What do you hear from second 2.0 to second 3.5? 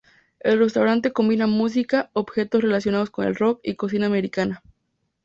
objetos relacionados con el